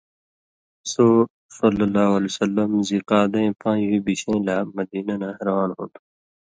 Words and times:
سو 0.91 1.05
ﷺ 1.55 2.85
ذی 2.87 2.99
قعدَیں 3.09 3.51
پان٘ژُوئ 3.61 3.99
بیۡشَیں 4.05 4.41
لا 4.47 4.55
مدینہ 4.77 5.15
نہ 5.21 5.29
روان 5.45 5.69
ہُون٘دوۡ؛ 5.75 6.03